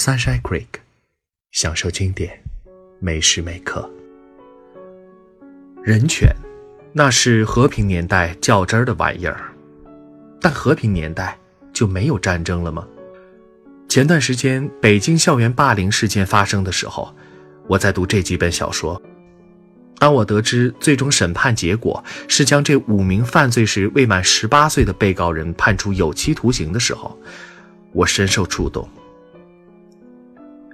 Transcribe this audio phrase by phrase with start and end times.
[0.00, 0.80] Sunshine Creek，
[1.52, 2.42] 享受经典，
[3.00, 3.86] 每时每刻。
[5.82, 6.34] 人权，
[6.94, 9.52] 那是和平年代较真儿的玩意儿，
[10.40, 11.38] 但和平年代
[11.74, 12.88] 就没有战争了吗？
[13.90, 17.14] 前段时间北京校园霸凌事件发生的时候，
[17.66, 19.02] 我在读这几本小说。
[19.98, 27.20] 当我得知最终审判结果是将这五名犯罪时未满十八岁的被告人判处有期徒刑的时候，
[27.92, 28.88] 我深受触动。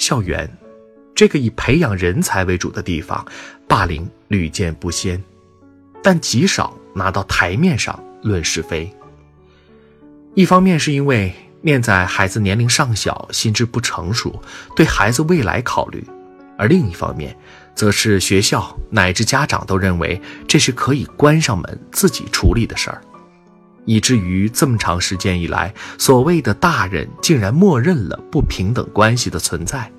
[0.00, 0.50] 校园，
[1.14, 3.22] 这个以培养人才为主的地方，
[3.68, 5.22] 霸凌屡见不鲜，
[6.02, 8.90] 但极少拿到台面上论是非。
[10.34, 14.42] 一方面是因为念在孩子年龄尚小、心智不成熟，
[14.74, 16.00] 对孩子未来考虑；
[16.56, 17.36] 而另一方面，
[17.74, 23.02] 则是学校乃至家长都认为这是可以关上门自己处理的事儿。
[23.86, 29.90] 以至于这么长时间以来，所谓的大人竟然默认了不平等关系的存在，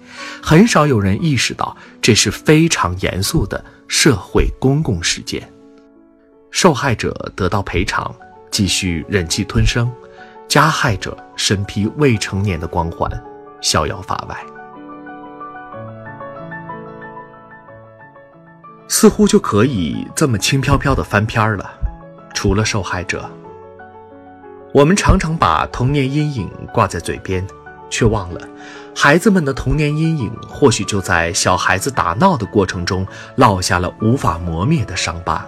[0.41, 5.52] 很少有人意识到这是非常严肃的社会公共事件。
[6.52, 8.13] 受害者得到赔偿，
[8.52, 9.87] 继续忍气吞声；
[10.48, 13.09] 加害者身披未成年的光环，
[13.62, 14.37] 逍遥法外，
[18.87, 21.70] 似乎就可以这么轻飘飘的翻篇了。
[22.34, 23.29] 除了受害者。
[24.74, 27.46] 我们常常把童年阴影挂在嘴边，
[27.90, 28.40] 却忘了，
[28.96, 33.05] 孩子们的童年阴影或许就在小孩子打闹的过程中
[33.36, 35.46] 落下了无法磨灭的伤疤。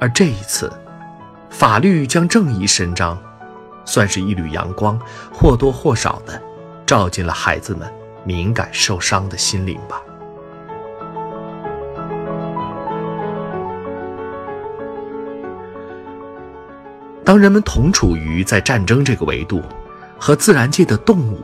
[0.00, 0.72] 而这一次，
[1.50, 3.18] 法律将正义伸张，
[3.84, 4.98] 算是一缕阳光，
[5.30, 6.40] 或多或少的
[6.86, 7.86] 照进了孩子们
[8.24, 10.00] 敏感受伤的心灵吧。
[17.28, 19.62] 当人们同处于在战争这个维度，
[20.18, 21.38] 和自然界的动物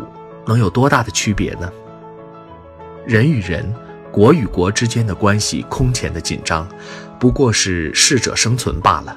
[0.46, 1.70] 能有多大的区别呢？
[3.06, 3.70] 人与人、
[4.10, 6.66] 国与国之间的关系空前的紧张，
[7.20, 9.14] 不过是适者生存罢了。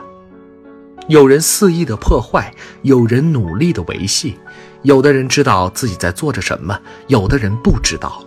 [1.08, 4.38] 有人肆意的破坏，有人努力的维系，
[4.82, 6.78] 有的人知道自己在做着什么，
[7.08, 8.22] 有的人不知道。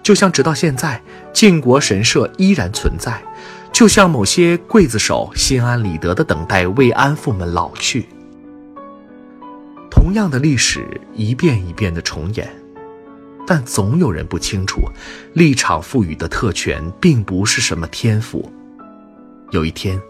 [0.00, 1.02] 就像直到现在，
[1.32, 3.20] 靖国神社依然存在。
[3.78, 8.08] 就像某些刽子手心安理得的等待慰安妇们老去，
[9.88, 12.50] 同样的历史一遍一遍的重演，
[13.46, 14.80] 但总有人不清楚，
[15.32, 18.50] 立场赋予的特权并不是什么天赋，
[19.52, 20.02] 有一天，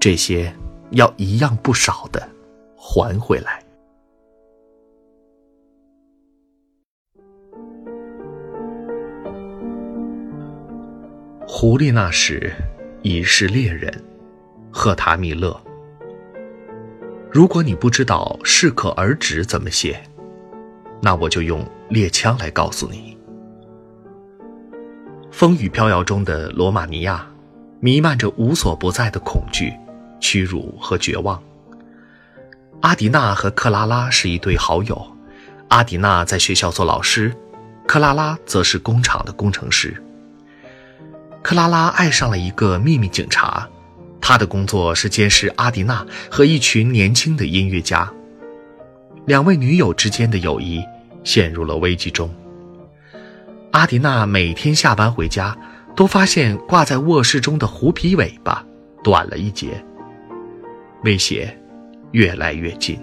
[0.00, 0.50] 这些
[0.92, 2.26] 要一样不少的
[2.74, 3.62] 还回来。
[11.46, 12.50] 狐狸那时。
[13.06, 13.92] 已是猎人，
[14.72, 15.54] 赫塔米勒。
[17.30, 20.02] 如果你不知道“适可而止”怎么写，
[21.02, 23.14] 那我就用猎枪来告诉你。
[25.30, 27.30] 风雨飘摇中的罗马尼亚，
[27.78, 29.70] 弥漫着无所不在的恐惧、
[30.18, 31.42] 屈辱和绝望。
[32.80, 35.06] 阿迪娜和克拉拉是一对好友，
[35.68, 37.36] 阿迪娜在学校做老师，
[37.86, 40.02] 克拉拉则是工厂的工程师。
[41.44, 43.68] 克拉拉爱上了一个秘密警察，
[44.18, 48.10] 他的工作是监视阿迪娜和一群年轻的音乐家。
[49.26, 50.82] 两位女友之间的友谊
[51.22, 52.34] 陷入了危机中。
[53.72, 55.54] 阿迪娜每天下班回家，
[55.94, 58.64] 都发现挂在卧室中的狐皮尾巴
[59.02, 59.84] 短了一截，
[61.02, 61.54] 威胁
[62.12, 62.98] 越来越近。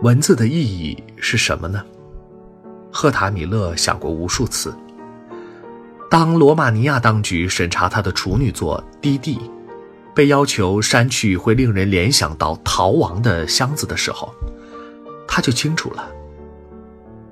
[0.00, 1.84] 文字的意义是什么呢？
[2.92, 4.72] 赫塔米勒想过无数次。
[6.10, 9.36] 当罗马尼亚当局审查他的处女作《滴滴》，
[10.14, 14.30] 被要求删去会令人联想到逃亡的箱子的时候，
[15.26, 16.06] 他就清楚了：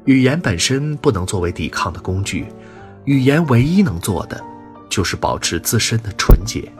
[0.06, 2.46] 语言本身不能作为抵抗的工具，
[3.04, 4.42] 语言唯一能做的，
[4.88, 6.72] 就是保持自身的纯洁。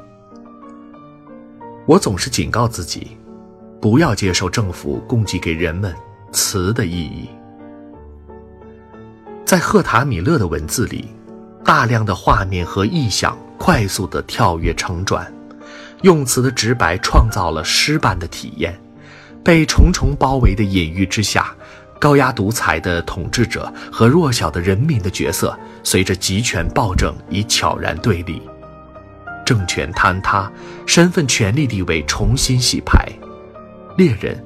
[1.87, 3.19] 我总是警告自己，
[3.79, 5.95] 不要接受政府供给给人们
[6.33, 7.29] 词的意义。
[9.50, 11.08] 在赫塔米勒的文字里，
[11.64, 15.26] 大量的画面和意象快速地跳跃成转，
[16.02, 18.81] 用词的直白创造了诗般的体验。
[19.43, 21.52] 被重重包围的隐喻之下，
[21.99, 28.41] 高压独裁的统治者和弱小的人民的角色，随着集权暴政已悄然对立。
[29.44, 30.49] 政权坍塌，
[30.87, 33.05] 身份权力地位重新洗牌，
[33.97, 34.41] 猎人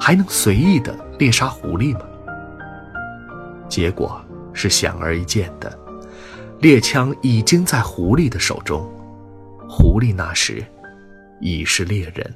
[0.00, 2.00] 还能随意地猎杀狐狸吗？
[3.68, 4.20] 结果。
[4.58, 5.78] 是显而易见的，
[6.60, 8.84] 猎枪已经在狐狸的手中，
[9.68, 10.60] 狐狸那时
[11.40, 12.34] 已是猎人。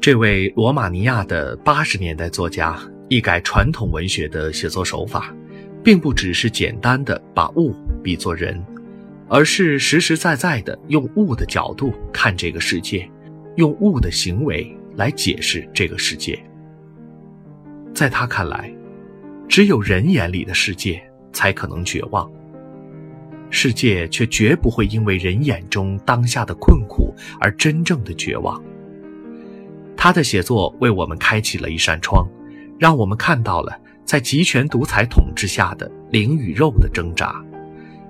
[0.00, 2.78] 这位罗马尼亚的八十年代作家
[3.08, 5.34] 一改传统文学的写作手法，
[5.82, 7.74] 并不只是简单的把物
[8.04, 8.64] 比作人，
[9.28, 13.10] 而是实实在在的用物的角度看这个世界，
[13.56, 16.38] 用物的行为来解释这个世界。
[17.94, 18.74] 在他看来，
[19.48, 21.00] 只有人眼里的世界
[21.32, 22.28] 才可能绝望，
[23.50, 28.60] 世界却绝不会因为人眼中当下的困苦而真正的绝望。
[29.96, 32.28] 他的写作为我们开启了一扇窗，
[32.78, 37.42] 让我们看到了在集权独裁统治下的灵与肉的挣扎，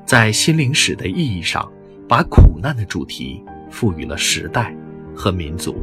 [0.06, 1.70] 在心灵史的意义上，
[2.08, 4.74] 把苦难的主题赋予了时代
[5.14, 5.76] 和民族。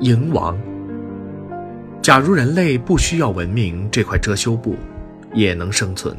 [0.00, 0.56] 蝇王。
[2.00, 4.76] 假如人类不需要文明这块遮羞布，
[5.34, 6.16] 也能生存。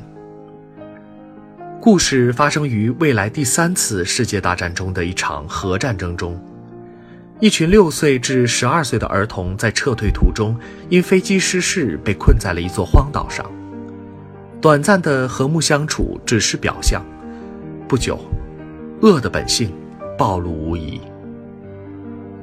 [1.81, 6.37] 故事发生于未来第三次世界大战中的一场核战争中，
[7.39, 10.55] 一群六岁至十二岁的儿童在撤退途中
[10.89, 13.49] 因飞机失事被困在了一座荒岛上。
[14.59, 17.01] 短暂的和睦相处只是表象，
[17.87, 18.19] 不久，
[19.01, 19.73] 恶的本性
[20.17, 20.99] 暴露无遗。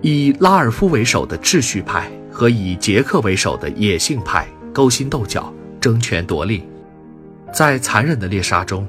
[0.07, 2.09] 以拉尔夫为首的秩序派。
[2.31, 5.51] 和以杰克为首的野性派勾心斗角、
[5.81, 6.63] 争权夺利，
[7.51, 8.87] 在残忍的猎杀中，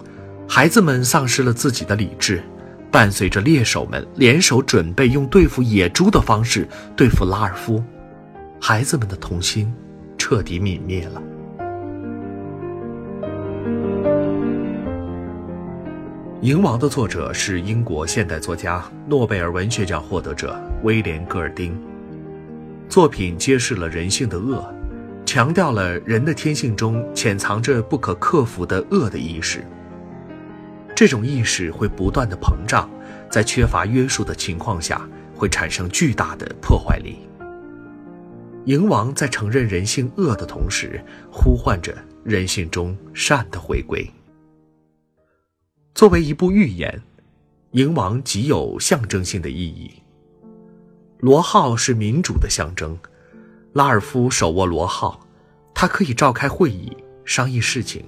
[0.49, 2.43] 孩子们丧失了自己的理智，
[2.91, 7.81] 伴随着猎手们联手准备用对付野猪的方式对付拉尔夫，
[8.59, 9.73] 孩子们的童心
[10.17, 11.23] 彻底泯灭了。
[16.42, 21.75] 《蝇王》的作者是英国现代作家、诺贝尔文学奖获得者威廉·戈尔丁。
[22.88, 24.72] 作品揭示了人性的恶，
[25.25, 29.66] 强调了人的天性中潜藏着不可克服的恶的意识。
[30.95, 32.88] 这种意识会不断的膨胀，
[33.31, 35.01] 在缺乏约束的情况下，
[35.34, 37.18] 会产生巨大的破坏力。
[38.68, 44.07] 蝇王在承认人性恶的同时，呼唤着人性中善的回归。
[45.97, 47.01] 作为一部寓言，
[47.71, 49.91] 蝇王极有象征性的意义。
[51.21, 52.95] 罗号是民主的象征，
[53.73, 55.19] 拉尔夫手握罗号，
[55.73, 56.95] 他可以召开会议
[57.25, 58.05] 商议事情。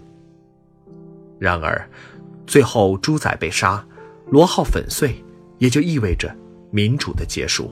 [1.40, 1.90] 然而，
[2.46, 3.84] 最后猪仔被杀，
[4.28, 5.26] 罗号粉碎，
[5.58, 6.32] 也就意味着
[6.70, 7.72] 民主的结束。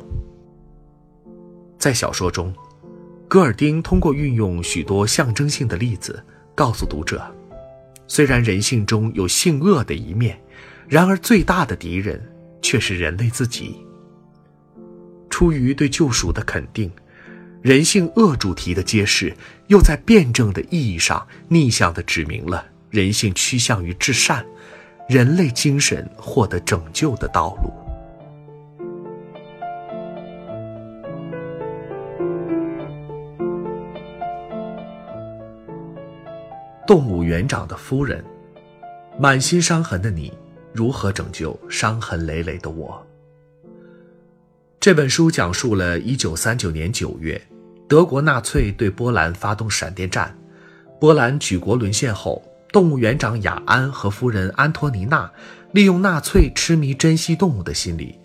[1.77, 2.51] 在小说中，
[3.27, 6.25] 戈尔丁通过运用许多象征性的例子，
[6.55, 7.23] 告诉读者，
[8.07, 10.39] 虽然人性中有性恶的一面，
[10.87, 12.21] 然而最大的敌人
[12.61, 13.75] 却是人类自己。
[15.29, 16.91] 出于对救赎的肯定，
[17.61, 19.35] 人性恶主题的揭示，
[19.67, 24.45] 又在辩证的意义上逆向的指明了人性趋向于至善，
[25.09, 27.71] 人类精神获得拯救的道路。
[36.87, 38.23] 动物园长的夫人，
[39.19, 40.31] 满心伤痕的你，
[40.71, 43.05] 如何拯救伤痕累累的我？
[44.79, 47.41] 这本书讲述了1939年9月，
[47.89, 50.33] 德国纳粹对波兰发动闪电战，
[50.97, 52.41] 波兰举国沦陷后，
[52.71, 55.29] 动物园长雅安和夫人安托尼娜
[55.73, 58.17] 利用纳粹痴迷珍惜动物的心理，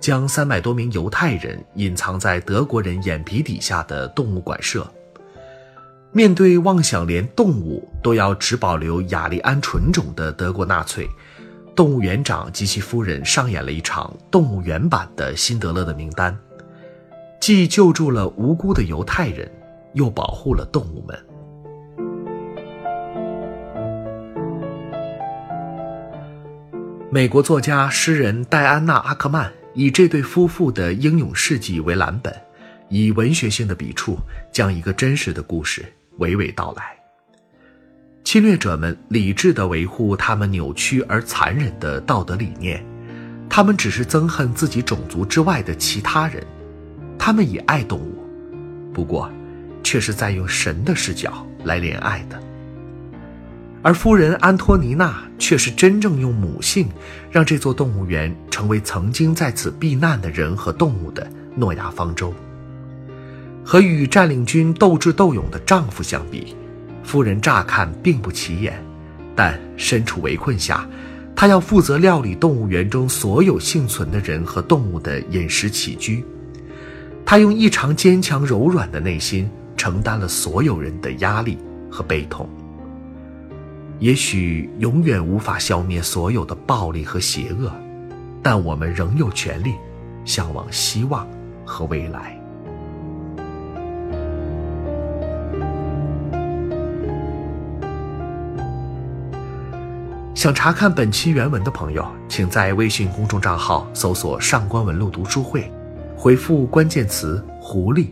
[0.00, 4.90] 将三百多名犹太人隐藏在德国人眼皮底下的动物馆舍。
[6.12, 11.08] 面对妄想连动物都要只保留雅利安纯种的德国纳粹。
[11.74, 16.32] 动物园长及其夫人上演了一场动物园版的《辛德勒的名单》，
[17.38, 19.50] 既救助了无辜的犹太人，
[19.92, 21.18] 又保护了动物们。
[27.10, 32.34] 美国作家、诗人戴安娜·阿克曼以这对夫妇的英勇事迹为蓝本，
[32.88, 34.18] 以文学性的笔触，
[34.52, 35.84] 将一个真实的故事
[36.18, 36.96] 娓娓道来。
[38.24, 42.84] 侵略者们理智地维护他们扭曲而残忍的道德理念，
[43.48, 46.44] 他们只是憎恨自己种族之外的其他人，
[47.18, 48.24] 他们也爱动物，
[48.92, 49.30] 不过，
[49.82, 52.40] 却是在用神的视角来怜爱的。
[53.82, 56.88] 而夫人安托尼娜却是真正用母性，
[57.30, 62.34] 让这座动物园成为曾经在此避难的人和动物的诺亚方舟。
[63.66, 66.54] 和与占领军斗智斗勇的丈夫相比。
[67.02, 68.80] 夫人乍看并不起眼，
[69.34, 70.88] 但身处围困下，
[71.34, 76.24] 她要负责料理动物园中所有幸存的人和动物的饮食起居。
[77.24, 81.58] 她用异常坚强柔软的内心承担了所有人的压力
[81.90, 82.48] 和悲痛。
[83.98, 87.72] 也许永远无法消灭所有的暴力和邪恶，
[88.42, 89.74] 但我们仍有权利
[90.24, 91.26] 向往希望
[91.64, 92.35] 和未来。
[100.36, 105.72] 想查看本期原文的朋友，请在微信公众账号搜索“上官文露读书会”，
[106.14, 108.08] 回复关键词“狐狸”。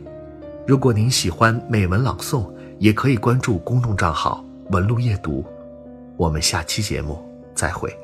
[0.66, 5.45] 如果您喜欢美文朗诵，也可以关注公众账号“文露夜读”。
[6.16, 7.23] 我们下期节目
[7.54, 7.95] 再会。